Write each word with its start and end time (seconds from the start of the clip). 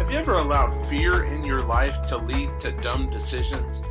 Have 0.00 0.10
you 0.10 0.16
ever 0.16 0.38
allowed 0.38 0.72
fear 0.88 1.24
in 1.24 1.44
your 1.44 1.60
life 1.60 2.06
to 2.06 2.16
lead 2.16 2.58
to 2.60 2.72
dumb 2.80 3.10
decisions? 3.10 3.84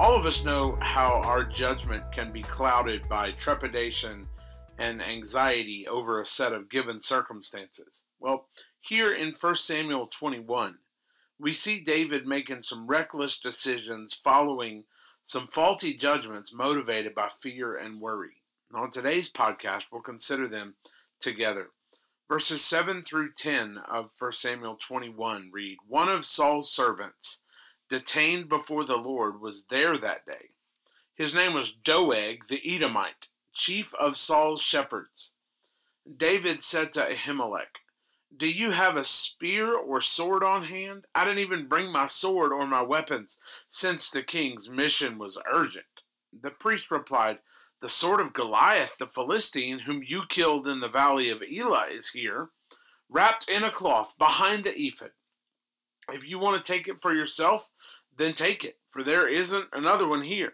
All 0.00 0.16
of 0.16 0.26
us 0.26 0.42
know 0.42 0.76
how 0.80 1.22
our 1.22 1.44
judgment 1.44 2.02
can 2.10 2.32
be 2.32 2.42
clouded 2.42 3.08
by 3.08 3.30
trepidation 3.30 4.26
and 4.76 5.00
anxiety 5.00 5.86
over 5.86 6.20
a 6.20 6.26
set 6.26 6.52
of 6.52 6.68
given 6.68 7.00
circumstances. 7.00 8.06
Well, 8.18 8.48
here 8.80 9.14
in 9.14 9.30
1 9.30 9.54
Samuel 9.54 10.08
21, 10.08 10.78
we 11.38 11.52
see 11.52 11.78
David 11.78 12.26
making 12.26 12.64
some 12.64 12.88
reckless 12.88 13.38
decisions 13.38 14.14
following 14.14 14.82
some 15.22 15.46
faulty 15.46 15.94
judgments 15.94 16.52
motivated 16.52 17.14
by 17.14 17.28
fear 17.28 17.76
and 17.76 18.00
worry. 18.00 18.42
On 18.74 18.90
today's 18.90 19.30
podcast, 19.30 19.84
we'll 19.92 20.02
consider 20.02 20.48
them 20.48 20.74
together. 21.20 21.68
Verses 22.30 22.62
7 22.64 23.02
through 23.02 23.32
10 23.32 23.78
of 23.88 24.12
1 24.16 24.32
Samuel 24.34 24.76
21 24.76 25.50
read 25.52 25.78
One 25.88 26.08
of 26.08 26.28
Saul's 26.28 26.70
servants, 26.70 27.42
detained 27.88 28.48
before 28.48 28.84
the 28.84 28.98
Lord, 28.98 29.40
was 29.40 29.64
there 29.64 29.98
that 29.98 30.24
day. 30.26 30.50
His 31.16 31.34
name 31.34 31.54
was 31.54 31.72
Doeg 31.72 32.46
the 32.46 32.62
Edomite, 32.64 33.26
chief 33.52 33.92
of 33.94 34.16
Saul's 34.16 34.62
shepherds. 34.62 35.32
David 36.16 36.62
said 36.62 36.92
to 36.92 37.00
Ahimelech, 37.00 37.80
Do 38.34 38.48
you 38.48 38.70
have 38.70 38.96
a 38.96 39.02
spear 39.02 39.76
or 39.76 40.00
sword 40.00 40.44
on 40.44 40.62
hand? 40.62 41.06
I 41.12 41.24
didn't 41.24 41.40
even 41.40 41.66
bring 41.66 41.90
my 41.90 42.06
sword 42.06 42.52
or 42.52 42.64
my 42.64 42.82
weapons, 42.82 43.40
since 43.66 44.08
the 44.08 44.22
king's 44.22 44.70
mission 44.70 45.18
was 45.18 45.36
urgent. 45.52 46.02
The 46.32 46.50
priest 46.50 46.92
replied, 46.92 47.40
the 47.80 47.88
sword 47.88 48.20
of 48.20 48.32
Goliath 48.32 48.98
the 48.98 49.06
Philistine, 49.06 49.80
whom 49.80 50.02
you 50.06 50.24
killed 50.28 50.68
in 50.68 50.80
the 50.80 50.88
valley 50.88 51.30
of 51.30 51.42
Elah, 51.42 51.86
is 51.90 52.10
here, 52.10 52.50
wrapped 53.08 53.48
in 53.48 53.64
a 53.64 53.70
cloth 53.70 54.16
behind 54.18 54.64
the 54.64 54.78
ephod. 54.78 55.12
If 56.12 56.28
you 56.28 56.38
want 56.38 56.62
to 56.62 56.72
take 56.72 56.88
it 56.88 57.00
for 57.00 57.14
yourself, 57.14 57.70
then 58.16 58.34
take 58.34 58.64
it, 58.64 58.78
for 58.90 59.02
there 59.02 59.26
isn't 59.26 59.68
another 59.72 60.06
one 60.06 60.22
here. 60.22 60.52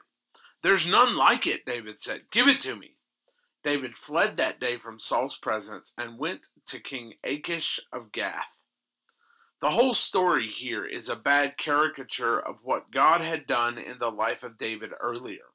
There's 0.62 0.88
none 0.88 1.16
like 1.16 1.47
it, 1.47 1.66
David 1.66 2.00
said. 2.00 2.22
Give 2.30 2.47
it 2.47 2.60
to 2.62 2.77
me. 2.77 2.97
David 3.62 3.94
fled 3.94 4.36
that 4.36 4.60
day 4.60 4.77
from 4.77 5.00
Saul's 5.00 5.36
presence 5.36 5.92
and 5.98 6.19
went 6.19 6.48
to 6.66 6.80
King 6.80 7.14
Achish 7.24 7.80
of 7.92 8.12
Gath. 8.12 8.60
The 9.60 9.70
whole 9.70 9.94
story 9.94 10.48
here 10.48 10.84
is 10.84 11.08
a 11.08 11.16
bad 11.16 11.56
caricature 11.56 12.38
of 12.38 12.60
what 12.62 12.92
God 12.92 13.20
had 13.20 13.47
done 13.47 13.78
in 13.78 13.98
the 13.98 14.10
life 14.10 14.44
of 14.44 14.58
David 14.58 14.92
earlier 15.00 15.47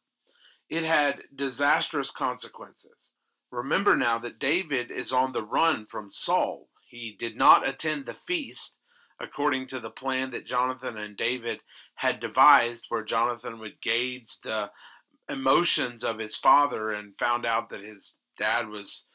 it 0.72 0.84
had 0.86 1.24
disastrous 1.36 2.10
consequences. 2.10 3.12
Remember 3.52 3.98
now 3.98 4.18
that 4.20 4.40
David 4.40 4.90
is 4.90 5.12
on 5.12 5.34
the 5.34 5.44
run 5.44 5.86
from 5.86 6.12
Saul. 6.12 6.70
He 6.88 7.14
did 7.20 7.36
not 7.36 7.68
attend 7.68 8.06
the 8.06 8.14
feast 8.14 8.80
according 9.20 9.68
to 9.68 9.82
the 9.82 9.90
plan 9.90 10.32
that 10.32 10.48
Jonathan 10.48 10.98
and 10.98 11.18
David 11.18 11.60
had 11.96 12.22
devised, 12.22 12.86
where 12.88 13.04
Jonathan 13.04 13.60
would 13.60 13.82
gauge 13.82 14.40
the 14.40 14.72
emotions 15.30 16.06
of 16.06 16.20
his 16.20 16.38
father 16.38 16.90
and 16.90 17.18
found 17.18 17.46
out 17.46 17.70
that 17.70 17.84
his 17.84 18.16
dad 18.38 18.70
was 18.70 19.08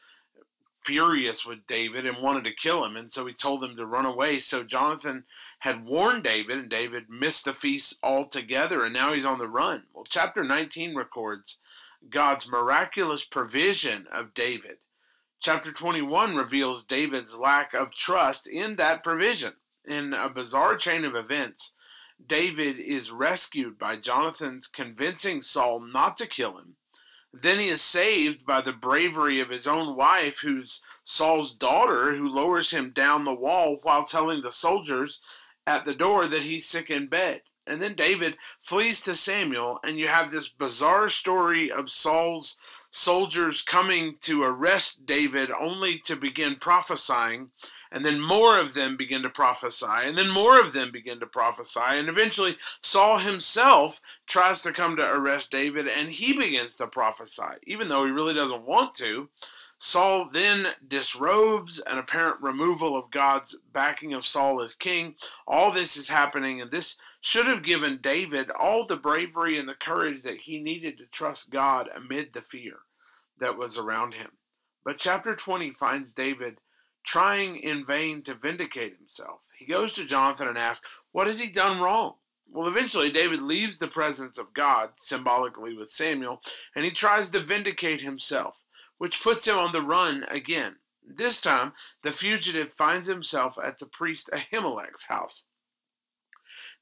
furious 0.85 1.43
with 1.43 1.65
David 1.67 2.05
and 2.05 2.19
wanted 2.19 2.43
to 2.43 2.53
kill 2.53 2.85
him. 2.85 2.95
And 2.95 3.11
so 3.11 3.25
he 3.25 3.33
told 3.33 3.63
him 3.63 3.75
to 3.75 3.85
run 3.85 4.05
away. 4.05 4.37
So 4.37 4.63
Jonathan 4.63 5.25
had 5.59 5.85
warned 5.85 6.23
David, 6.23 6.57
and 6.57 6.69
David 6.69 7.09
missed 7.09 7.45
the 7.45 7.53
feast 7.53 7.99
altogether, 8.03 8.83
and 8.83 8.93
now 8.93 9.13
he's 9.13 9.25
on 9.25 9.39
the 9.39 9.47
run. 9.47 9.83
Well, 9.93 10.05
chapter 10.07 10.43
19 10.43 10.95
records 10.95 11.59
God's 12.09 12.49
miraculous 12.49 13.25
provision 13.25 14.07
of 14.11 14.33
David. 14.33 14.77
Chapter 15.39 15.71
21 15.71 16.35
reveals 16.35 16.83
David's 16.83 17.37
lack 17.37 17.73
of 17.73 17.93
trust 17.93 18.47
in 18.47 18.75
that 18.75 19.03
provision. 19.03 19.53
In 19.85 20.13
a 20.13 20.29
bizarre 20.29 20.75
chain 20.75 21.05
of 21.05 21.15
events, 21.15 21.73
David 22.23 22.79
is 22.79 23.11
rescued 23.11 23.77
by 23.77 23.95
Jonathan's 23.95 24.67
convincing 24.67 25.41
Saul 25.41 25.79
not 25.79 26.17
to 26.17 26.27
kill 26.27 26.57
him. 26.57 26.75
Then 27.33 27.59
he 27.59 27.67
is 27.67 27.81
saved 27.81 28.45
by 28.45 28.61
the 28.61 28.73
bravery 28.73 29.39
of 29.39 29.49
his 29.49 29.67
own 29.67 29.95
wife, 29.95 30.39
who's 30.39 30.81
Saul's 31.03 31.53
daughter, 31.53 32.15
who 32.15 32.27
lowers 32.27 32.71
him 32.71 32.91
down 32.91 33.25
the 33.25 33.33
wall 33.33 33.77
while 33.83 34.05
telling 34.05 34.41
the 34.41 34.51
soldiers 34.51 35.19
at 35.67 35.85
the 35.85 35.93
door 35.93 36.27
that 36.27 36.43
he's 36.43 36.65
sick 36.65 36.89
in 36.89 37.07
bed. 37.07 37.41
And 37.67 37.81
then 37.81 37.95
David 37.95 38.37
flees 38.59 39.03
to 39.03 39.13
Samuel, 39.13 39.79
and 39.83 39.99
you 39.99 40.07
have 40.07 40.31
this 40.31 40.47
bizarre 40.47 41.09
story 41.09 41.69
of 41.69 41.91
Saul's 41.91 42.57
soldiers 42.89 43.61
coming 43.61 44.15
to 44.21 44.41
arrest 44.41 45.05
David 45.05 45.51
only 45.51 45.99
to 46.05 46.15
begin 46.15 46.55
prophesying. 46.55 47.51
And 47.91 48.05
then 48.05 48.21
more 48.21 48.59
of 48.59 48.73
them 48.73 48.95
begin 48.97 49.21
to 49.23 49.29
prophesy, 49.29 49.85
and 49.89 50.17
then 50.17 50.29
more 50.29 50.59
of 50.59 50.73
them 50.73 50.91
begin 50.91 51.19
to 51.19 51.27
prophesy. 51.27 51.79
And 51.83 52.09
eventually, 52.09 52.57
Saul 52.81 53.19
himself 53.19 54.01
tries 54.27 54.61
to 54.63 54.73
come 54.73 54.95
to 54.97 55.09
arrest 55.09 55.51
David, 55.51 55.87
and 55.87 56.09
he 56.09 56.33
begins 56.33 56.75
to 56.77 56.87
prophesy, 56.87 57.43
even 57.65 57.87
though 57.87 58.05
he 58.05 58.11
really 58.11 58.33
doesn't 58.33 58.65
want 58.65 58.93
to. 58.95 59.29
Saul 59.79 60.29
then 60.31 60.69
disrobes 60.87 61.79
an 61.79 61.99
apparent 61.99 62.41
removal 62.41 62.97
of 62.97 63.11
God's 63.11 63.57
backing 63.71 64.11
of 64.11 64.25
Saul 64.25 64.59
as 64.61 64.73
king. 64.73 65.15
All 65.45 65.69
this 65.69 65.95
is 65.95 66.09
happening, 66.09 66.59
and 66.59 66.71
this 66.71 66.97
should 67.21 67.45
have 67.45 67.61
given 67.61 67.99
David 68.01 68.49
all 68.49 68.85
the 68.85 68.95
bravery 68.95 69.57
and 69.57 69.69
the 69.69 69.75
courage 69.75 70.23
that 70.23 70.41
he 70.41 70.59
needed 70.59 70.97
to 70.97 71.05
trust 71.05 71.51
God 71.51 71.89
amid 71.93 72.33
the 72.33 72.41
fear 72.41 72.79
that 73.39 73.57
was 73.57 73.77
around 73.77 74.15
him. 74.15 74.31
But 74.83 74.97
chapter 74.97 75.35
20 75.35 75.69
finds 75.71 76.13
David 76.13 76.59
trying 77.03 77.57
in 77.57 77.85
vain 77.85 78.23
to 78.23 78.33
vindicate 78.33 78.97
himself. 78.97 79.49
He 79.57 79.65
goes 79.65 79.93
to 79.93 80.05
Jonathan 80.05 80.47
and 80.47 80.57
asks, 80.57 80.89
What 81.11 81.27
has 81.27 81.39
he 81.39 81.51
done 81.51 81.79
wrong? 81.79 82.15
Well, 82.49 82.67
eventually, 82.67 83.11
David 83.11 83.41
leaves 83.41 83.77
the 83.77 83.87
presence 83.87 84.37
of 84.37 84.53
God, 84.53 84.91
symbolically 84.95 85.75
with 85.75 85.89
Samuel, 85.89 86.41
and 86.75 86.85
he 86.85 86.91
tries 86.91 87.29
to 87.31 87.41
vindicate 87.41 88.01
himself 88.01 88.63
which 88.97 89.23
puts 89.23 89.47
him 89.47 89.57
on 89.57 89.71
the 89.71 89.81
run 89.81 90.25
again. 90.29 90.77
This 91.05 91.39
time, 91.39 91.73
the 92.03 92.11
fugitive 92.11 92.69
finds 92.69 93.07
himself 93.07 93.57
at 93.63 93.79
the 93.79 93.85
priest 93.85 94.29
Ahimelech's 94.33 95.05
house. 95.05 95.45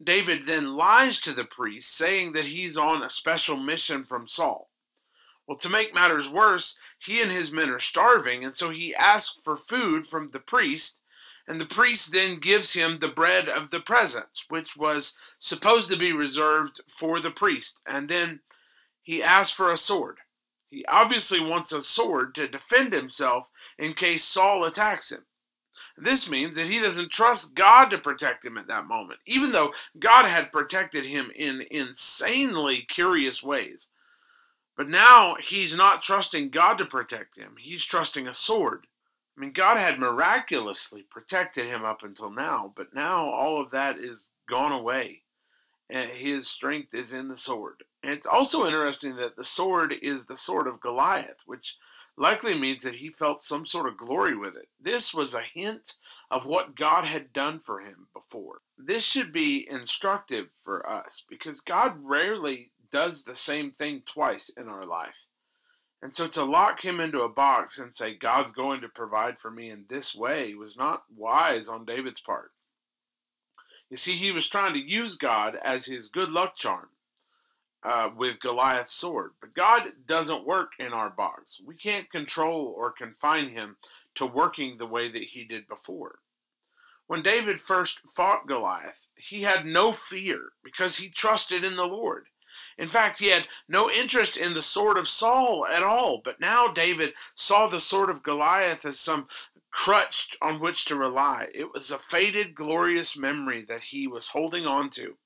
David 0.03 0.45
then 0.45 0.75
lies 0.75 1.19
to 1.21 1.31
the 1.31 1.45
priest, 1.45 1.95
saying 1.95 2.33
that 2.33 2.45
he's 2.45 2.77
on 2.77 3.03
a 3.03 3.09
special 3.09 3.57
mission 3.57 4.03
from 4.03 4.27
Saul. 4.27 4.69
Well, 5.47 5.57
to 5.59 5.69
make 5.69 5.93
matters 5.93 6.29
worse, 6.29 6.77
he 6.97 7.21
and 7.21 7.31
his 7.31 7.51
men 7.51 7.69
are 7.69 7.79
starving, 7.79 8.43
and 8.43 8.55
so 8.55 8.71
he 8.71 8.95
asks 8.95 9.41
for 9.43 9.55
food 9.55 10.05
from 10.05 10.31
the 10.31 10.39
priest, 10.39 11.01
and 11.47 11.61
the 11.61 11.65
priest 11.65 12.11
then 12.11 12.39
gives 12.39 12.73
him 12.73 12.97
the 12.97 13.07
bread 13.07 13.47
of 13.47 13.69
the 13.69 13.79
presence, 13.79 14.45
which 14.49 14.75
was 14.75 15.15
supposed 15.37 15.89
to 15.91 15.97
be 15.97 16.11
reserved 16.11 16.81
for 16.87 17.19
the 17.19 17.29
priest. 17.29 17.79
And 17.85 18.09
then 18.09 18.39
he 19.03 19.21
asks 19.21 19.55
for 19.55 19.71
a 19.71 19.77
sword. 19.77 20.17
He 20.69 20.85
obviously 20.85 21.39
wants 21.39 21.71
a 21.71 21.81
sword 21.81 22.35
to 22.35 22.47
defend 22.47 22.93
himself 22.93 23.49
in 23.77 23.93
case 23.93 24.23
Saul 24.23 24.65
attacks 24.65 25.11
him. 25.11 25.25
This 25.97 26.29
means 26.29 26.55
that 26.55 26.67
he 26.67 26.79
doesn't 26.79 27.11
trust 27.11 27.55
God 27.55 27.89
to 27.89 27.97
protect 27.97 28.45
him 28.45 28.57
at 28.57 28.67
that 28.67 28.87
moment, 28.87 29.21
even 29.25 29.53
though 29.53 29.73
God 29.97 30.25
had 30.25 30.51
protected 30.51 31.05
him 31.05 31.31
in 31.33 31.65
insanely 31.71 32.81
curious 32.81 33.41
ways. 33.41 33.91
But 34.75 34.89
now 34.89 35.35
he's 35.39 35.73
not 35.73 36.01
trusting 36.01 36.49
God 36.49 36.77
to 36.79 36.85
protect 36.85 37.37
him, 37.37 37.55
he's 37.57 37.85
trusting 37.85 38.27
a 38.27 38.33
sword. 38.33 38.87
I 39.37 39.41
mean, 39.41 39.51
God 39.51 39.77
had 39.77 39.99
miraculously 39.99 41.03
protected 41.03 41.65
him 41.65 41.83
up 41.83 42.03
until 42.03 42.29
now, 42.29 42.73
but 42.75 42.93
now 42.93 43.29
all 43.29 43.61
of 43.61 43.71
that 43.71 43.97
is 43.97 44.33
gone 44.47 44.71
away. 44.71 45.23
And 45.89 46.09
his 46.09 46.47
strength 46.47 46.93
is 46.93 47.13
in 47.13 47.27
the 47.27 47.37
sword. 47.37 47.83
And 48.01 48.11
it's 48.11 48.25
also 48.25 48.65
interesting 48.65 49.15
that 49.17 49.35
the 49.35 49.45
sword 49.45 49.93
is 50.01 50.25
the 50.25 50.37
sword 50.37 50.67
of 50.67 50.81
Goliath, 50.81 51.41
which 51.45 51.75
likely 52.17 52.57
means 52.57 52.83
that 52.83 52.95
he 52.95 53.09
felt 53.09 53.43
some 53.43 53.65
sort 53.65 53.87
of 53.87 53.97
glory 53.97 54.35
with 54.35 54.55
it. 54.55 54.69
This 54.79 55.13
was 55.13 55.35
a 55.35 55.41
hint 55.41 55.95
of 56.31 56.45
what 56.45 56.75
God 56.75 57.03
had 57.03 57.33
done 57.33 57.59
for 57.59 57.81
him 57.81 58.07
before. 58.13 58.61
This 58.77 59.05
should 59.05 59.33
be 59.33 59.67
instructive 59.69 60.47
for 60.63 60.87
us 60.89 61.23
because 61.29 61.59
God 61.59 61.95
rarely 62.01 62.71
does 62.91 63.23
the 63.23 63.35
same 63.35 63.71
thing 63.71 64.03
twice 64.05 64.49
in 64.49 64.69
our 64.69 64.85
life. 64.85 65.25
And 66.01 66.15
so 66.15 66.27
to 66.27 66.45
lock 66.45 66.85
him 66.85 66.99
into 66.99 67.21
a 67.21 67.29
box 67.29 67.79
and 67.79 67.93
say, 67.93 68.13
God's 68.13 68.51
going 68.51 68.81
to 68.81 68.89
provide 68.89 69.39
for 69.39 69.49
me 69.49 69.69
in 69.69 69.85
this 69.89 70.15
way 70.15 70.53
was 70.53 70.77
not 70.77 71.03
wise 71.15 71.67
on 71.67 71.85
David's 71.85 72.21
part. 72.21 72.51
You 73.95 73.97
see, 73.97 74.17
he 74.17 74.33
was 74.33 74.49
trying 74.49 74.73
to 74.73 74.79
use 74.79 75.15
God 75.15 75.55
as 75.63 75.85
his 75.85 76.09
good 76.09 76.29
luck 76.29 76.57
charm 76.57 76.89
uh, 77.81 78.09
with 78.13 78.41
Goliath's 78.41 78.93
sword. 78.93 79.31
But 79.39 79.53
God 79.53 79.93
doesn't 80.05 80.45
work 80.45 80.73
in 80.77 80.91
our 80.91 81.09
box. 81.09 81.61
We 81.65 81.75
can't 81.75 82.09
control 82.09 82.75
or 82.77 82.91
confine 82.91 83.51
him 83.51 83.77
to 84.15 84.25
working 84.25 84.75
the 84.75 84.85
way 84.85 85.07
that 85.07 85.23
he 85.23 85.45
did 85.45 85.69
before. 85.69 86.19
When 87.07 87.21
David 87.21 87.57
first 87.57 88.01
fought 88.05 88.47
Goliath, 88.47 89.07
he 89.15 89.43
had 89.43 89.65
no 89.65 89.93
fear 89.93 90.51
because 90.61 90.97
he 90.97 91.07
trusted 91.07 91.63
in 91.63 91.77
the 91.77 91.87
Lord. 91.87 92.25
In 92.77 92.89
fact, 92.89 93.19
he 93.19 93.29
had 93.29 93.47
no 93.69 93.89
interest 93.89 94.35
in 94.35 94.55
the 94.55 94.61
sword 94.61 94.97
of 94.97 95.07
Saul 95.07 95.65
at 95.65 95.83
all. 95.83 96.19
But 96.21 96.41
now 96.41 96.67
David 96.67 97.13
saw 97.33 97.65
the 97.65 97.79
sword 97.79 98.09
of 98.09 98.23
Goliath 98.23 98.83
as 98.83 98.99
some 98.99 99.29
crutch 99.75 100.37
on 100.41 100.61
which 100.61 100.85
to 100.85 100.95
rely. 100.95 101.49
It 101.53 101.73
was 101.73 101.91
a 101.91 101.97
faded, 101.97 102.55
glorious 102.55 103.17
memory 103.17 103.61
that 103.63 103.83
he 103.83 104.07
was 104.07 104.29
holding 104.29 104.65
on 104.65 104.89
to. 104.91 105.17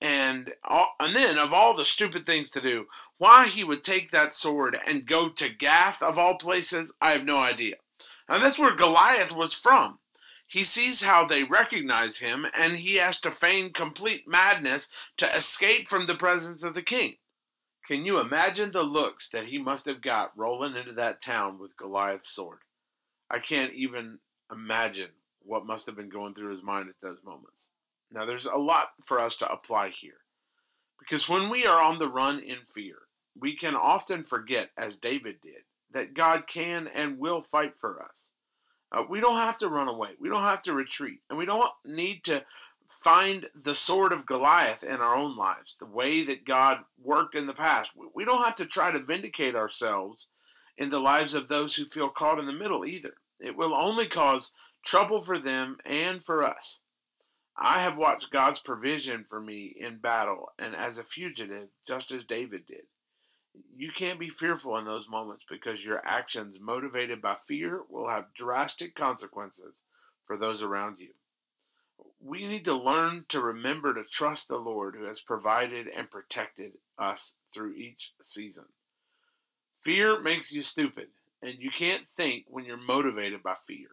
And, 0.00 0.54
and 0.98 1.14
then, 1.14 1.38
of 1.38 1.52
all 1.52 1.76
the 1.76 1.84
stupid 1.84 2.24
things 2.24 2.50
to 2.52 2.62
do, 2.62 2.86
why 3.18 3.46
he 3.46 3.62
would 3.62 3.84
take 3.84 4.10
that 4.10 4.34
sword 4.34 4.78
and 4.86 5.06
go 5.06 5.28
to 5.28 5.54
Gath, 5.54 6.02
of 6.02 6.18
all 6.18 6.36
places, 6.36 6.94
I 7.00 7.12
have 7.12 7.26
no 7.26 7.38
idea. 7.38 7.76
And 8.26 8.42
that's 8.42 8.58
where 8.58 8.74
Goliath 8.74 9.36
was 9.36 9.52
from. 9.52 9.98
He 10.46 10.64
sees 10.64 11.02
how 11.02 11.26
they 11.26 11.44
recognize 11.44 12.18
him, 12.18 12.46
and 12.54 12.78
he 12.78 12.96
has 12.96 13.20
to 13.20 13.30
feign 13.30 13.72
complete 13.72 14.26
madness 14.26 14.88
to 15.18 15.36
escape 15.36 15.88
from 15.88 16.06
the 16.06 16.14
presence 16.14 16.64
of 16.64 16.72
the 16.72 16.82
king. 16.82 17.16
Can 17.86 18.06
you 18.06 18.18
imagine 18.18 18.70
the 18.70 18.82
looks 18.82 19.28
that 19.28 19.46
he 19.46 19.58
must 19.58 19.84
have 19.84 20.00
got 20.00 20.36
rolling 20.36 20.74
into 20.74 20.92
that 20.94 21.20
town 21.20 21.58
with 21.58 21.76
Goliath's 21.76 22.30
sword? 22.30 22.60
I 23.30 23.38
can't 23.38 23.72
even 23.74 24.18
imagine 24.52 25.10
what 25.40 25.66
must 25.66 25.86
have 25.86 25.96
been 25.96 26.08
going 26.08 26.34
through 26.34 26.54
his 26.54 26.62
mind 26.62 26.88
at 26.88 27.00
those 27.02 27.18
moments. 27.24 27.68
Now, 28.10 28.24
there's 28.24 28.46
a 28.46 28.56
lot 28.56 28.88
for 29.02 29.20
us 29.20 29.36
to 29.36 29.50
apply 29.50 29.90
here. 29.90 30.20
Because 30.98 31.28
when 31.28 31.50
we 31.50 31.66
are 31.66 31.82
on 31.82 31.98
the 31.98 32.08
run 32.08 32.38
in 32.38 32.58
fear, 32.64 32.96
we 33.38 33.56
can 33.56 33.74
often 33.74 34.22
forget, 34.22 34.70
as 34.76 34.96
David 34.96 35.40
did, 35.42 35.64
that 35.92 36.14
God 36.14 36.46
can 36.46 36.86
and 36.88 37.18
will 37.18 37.40
fight 37.40 37.76
for 37.76 38.02
us. 38.02 38.30
Uh, 38.92 39.02
we 39.08 39.20
don't 39.20 39.36
have 39.36 39.58
to 39.58 39.68
run 39.68 39.88
away. 39.88 40.10
We 40.20 40.28
don't 40.28 40.42
have 40.42 40.62
to 40.62 40.72
retreat. 40.72 41.20
And 41.28 41.38
we 41.38 41.46
don't 41.46 41.70
need 41.84 42.24
to 42.24 42.44
find 42.86 43.46
the 43.54 43.74
sword 43.74 44.12
of 44.12 44.26
Goliath 44.26 44.84
in 44.84 44.96
our 45.00 45.16
own 45.16 45.36
lives, 45.36 45.76
the 45.78 45.86
way 45.86 46.22
that 46.24 46.44
God 46.44 46.78
worked 47.02 47.34
in 47.34 47.46
the 47.46 47.52
past. 47.52 47.90
We 48.14 48.24
don't 48.24 48.44
have 48.44 48.54
to 48.56 48.66
try 48.66 48.90
to 48.90 48.98
vindicate 48.98 49.56
ourselves 49.56 50.28
in 50.76 50.88
the 50.88 51.00
lives 51.00 51.34
of 51.34 51.48
those 51.48 51.76
who 51.76 51.84
feel 51.84 52.08
caught 52.08 52.38
in 52.38 52.46
the 52.46 52.52
middle 52.52 52.84
either. 52.84 53.14
It 53.40 53.56
will 53.56 53.74
only 53.74 54.06
cause 54.06 54.52
trouble 54.84 55.20
for 55.20 55.38
them 55.38 55.78
and 55.84 56.22
for 56.22 56.42
us. 56.42 56.80
I 57.56 57.82
have 57.82 57.98
watched 57.98 58.32
God's 58.32 58.58
provision 58.58 59.24
for 59.24 59.40
me 59.40 59.74
in 59.78 59.98
battle 59.98 60.52
and 60.58 60.74
as 60.74 60.98
a 60.98 61.04
fugitive, 61.04 61.68
just 61.86 62.10
as 62.10 62.24
David 62.24 62.66
did. 62.66 62.86
You 63.76 63.92
can't 63.92 64.18
be 64.18 64.28
fearful 64.28 64.76
in 64.76 64.84
those 64.84 65.08
moments 65.08 65.44
because 65.48 65.84
your 65.84 66.04
actions 66.04 66.58
motivated 66.60 67.22
by 67.22 67.34
fear 67.34 67.82
will 67.88 68.08
have 68.08 68.34
drastic 68.34 68.96
consequences 68.96 69.82
for 70.26 70.36
those 70.36 70.62
around 70.62 70.98
you. 70.98 71.10
We 72.20 72.48
need 72.48 72.64
to 72.64 72.74
learn 72.74 73.26
to 73.28 73.40
remember 73.40 73.94
to 73.94 74.02
trust 74.02 74.48
the 74.48 74.56
Lord 74.56 74.96
who 74.96 75.04
has 75.04 75.20
provided 75.20 75.86
and 75.86 76.10
protected 76.10 76.78
us 76.98 77.36
through 77.52 77.74
each 77.74 78.12
season. 78.20 78.64
Fear 79.84 80.22
makes 80.22 80.50
you 80.50 80.62
stupid, 80.62 81.08
and 81.42 81.58
you 81.58 81.70
can't 81.70 82.08
think 82.08 82.46
when 82.48 82.64
you're 82.64 82.78
motivated 82.78 83.42
by 83.42 83.52
fear. 83.52 83.88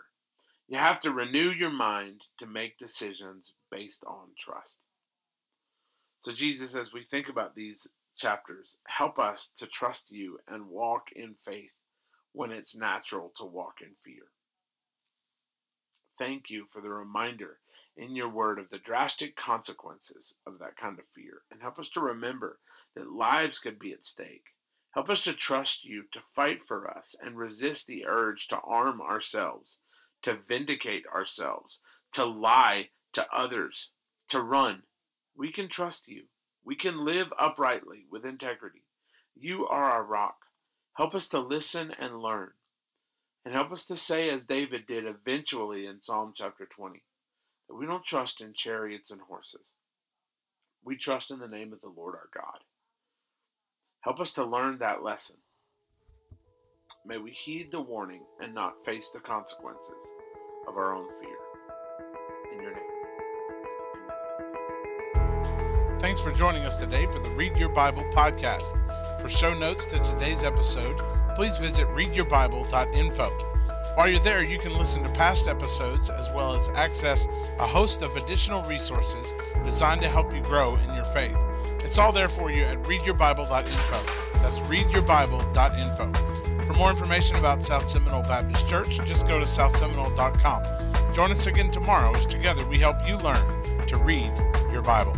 You 0.70 0.78
have 0.78 1.02
to 1.02 1.12
renew 1.12 1.52
your 1.52 1.70
mind 1.70 2.22
to 2.40 2.46
make 2.46 2.78
decisions 2.78 3.56
based 3.70 4.06
on 4.06 4.30
trust. 4.38 4.86
So, 6.22 6.32
Jesus, 6.32 6.76
as 6.76 6.94
we 6.94 7.04
think 7.04 7.28
about 7.28 7.56
these 7.56 7.90
chapters, 8.16 8.78
help 8.88 9.20
us 9.20 9.50
to 9.58 9.68
trust 9.68 10.14
you 10.14 10.40
and 10.48 10.70
walk 10.70 11.12
in 11.14 11.34
faith 11.34 11.74
when 12.32 12.52
it's 12.52 12.74
natural 12.74 13.34
to 13.36 13.44
walk 13.44 13.82
in 13.82 13.90
fear. 14.02 14.28
Thank 16.18 16.50
you 16.50 16.68
for 16.68 16.82
the 16.82 16.90
reminder 16.90 17.58
in 17.98 18.16
your 18.16 18.30
word 18.30 18.60
of 18.60 18.70
the 18.70 18.78
drastic 18.78 19.36
consequences 19.36 20.36
of 20.48 20.58
that 20.60 20.78
kind 20.78 21.00
of 21.00 21.06
fear. 21.08 21.42
And 21.52 21.62
help 21.62 21.80
us 21.80 21.90
to 21.90 22.00
remember 22.00 22.60
that 22.96 23.12
lives 23.12 23.60
could 23.60 23.78
be 23.78 23.92
at 23.92 24.06
stake. 24.06 24.54
Help 24.94 25.10
us 25.10 25.24
to 25.24 25.34
trust 25.34 25.86
you 25.86 26.04
to 26.12 26.20
fight 26.20 26.62
for 26.62 26.90
us 26.90 27.16
and 27.24 27.38
resist 27.38 27.88
the 27.88 28.06
urge 28.06 28.48
to 28.50 28.60
arm 28.60 29.02
ourselves 29.02 29.80
to 30.22 30.34
vindicate 30.34 31.06
ourselves, 31.14 31.82
to 32.14 32.26
lie 32.26 32.90
to 33.14 33.26
others, 33.34 33.92
to 34.30 34.42
run. 34.42 34.84
We 35.36 35.52
can 35.52 35.68
trust 35.68 36.08
you. 36.08 36.24
We 36.64 36.76
can 36.76 37.04
live 37.04 37.34
uprightly 37.40 38.06
with 38.10 38.26
integrity. 38.26 38.84
You 39.36 39.68
are 39.68 39.86
our 39.86 40.04
rock. 40.04 40.36
Help 40.94 41.16
us 41.16 41.28
to 41.30 41.40
listen 41.40 41.94
and 41.98 42.22
learn. 42.22 42.52
And 43.44 43.56
help 43.56 43.72
us 43.72 43.88
to 43.88 43.96
say, 43.96 44.30
as 44.30 44.46
David 44.46 44.86
did 44.86 45.06
eventually 45.06 45.88
in 45.88 46.02
Psalm 46.02 46.34
chapter 46.36 46.66
20, 46.66 47.02
that 47.68 47.76
we 47.76 47.88
don't 47.88 48.06
trust 48.06 48.42
in 48.42 48.54
chariots 48.54 49.10
and 49.10 49.22
horses. 49.22 49.74
We 50.84 50.96
trust 50.96 51.32
in 51.32 51.40
the 51.40 51.48
name 51.48 51.74
of 51.74 51.82
the 51.82 51.90
Lord 51.90 52.16
our 52.16 52.30
God. 52.34 52.60
Help 54.02 54.20
us 54.20 54.34
to 54.34 54.44
learn 54.44 54.80
that 54.80 55.04
lesson 55.04 55.38
May 57.04 57.18
we 57.18 57.32
heed 57.32 57.72
the 57.72 57.82
warning 57.82 58.22
and 58.40 58.54
not 58.54 58.86
face 58.86 59.10
the 59.10 59.20
consequences 59.20 60.14
of 60.68 60.78
our 60.78 60.94
own 60.94 61.10
fear. 61.20 61.36
In 62.54 62.62
your 62.62 62.76
name. 62.76 62.84
Thanks 66.00 66.22
for 66.22 66.32
joining 66.32 66.64
us 66.64 66.80
today 66.80 67.08
for 67.08 67.18
the 67.18 67.30
Read 67.32 67.58
Your 67.58 67.70
Bible 67.70 68.04
podcast. 68.14 69.20
For 69.20 69.30
show 69.30 69.58
notes 69.58 69.88
to 69.88 69.98
today's 69.98 70.44
episode, 70.44 71.02
please 71.36 71.58
visit 71.58 71.88
readyourbible.info. 71.88 73.30
While 73.96 74.08
you're 74.08 74.20
there, 74.20 74.44
you 74.44 74.60
can 74.60 74.78
listen 74.78 75.02
to 75.04 75.10
past 75.10 75.48
episodes 75.48 76.12
as 76.12 76.30
well 76.32 76.54
as 76.54 76.70
access 76.76 77.28
a 77.58 77.66
host 77.66 78.04
of 78.04 78.16
additional 78.16 78.62
resources 78.64 79.34
designed 79.64 80.02
to 80.02 80.08
help 80.08 80.32
you 80.34 80.42
grow 80.44 80.76
in 80.76 80.94
your 80.94 81.04
faith. 81.06 81.38
It's 81.84 81.98
all 81.98 82.12
there 82.12 82.28
for 82.28 82.52
you 82.52 82.64
at 82.64 82.82
readyourbible.info. 82.84 84.04
That's 84.36 84.60
readyourbible.info. 84.62 86.66
For 86.66 86.74
more 86.74 86.90
information 86.90 87.38
about 87.38 87.62
South 87.62 87.88
Seminole 87.88 88.24
Baptist 88.24 88.70
Church, 88.70 88.98
just 89.06 89.28
go 89.28 89.40
to 89.40 89.46
southseminole.com. 89.46 91.14
Join 91.14 91.32
us 91.32 91.48
again 91.48 91.72
tomorrow 91.72 92.16
as 92.16 92.26
together 92.26 92.66
we 92.66 92.78
help 92.78 93.08
you 93.08 93.18
learn 93.18 93.46
to 93.88 93.98
read 93.98 94.32
your 94.72 94.82
Bible. 94.82 95.16